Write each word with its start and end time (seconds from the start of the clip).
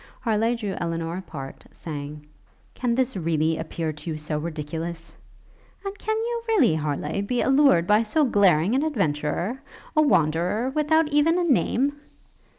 Harleigh 0.21 0.55
drew 0.55 0.73
Elinor 0.79 1.17
apart, 1.17 1.63
saying, 1.71 2.25
'Can 2.73 2.95
this, 2.95 3.15
really, 3.15 3.59
appear 3.59 3.93
to 3.93 4.09
you 4.09 4.17
so 4.17 4.39
ridiculous?' 4.39 5.15
'And 5.85 5.95
can 5.99 6.15
you, 6.17 6.41
really, 6.47 6.73
Harleigh, 6.73 7.21
be 7.21 7.41
allured 7.43 7.85
by 7.85 8.01
so 8.01 8.25
glaring 8.25 8.73
an 8.73 8.81
adventurer? 8.81 9.61
a 9.95 10.01
Wanderer, 10.01 10.71
without 10.71 11.07
even 11.09 11.37
a 11.37 11.43
name!' 11.43 12.01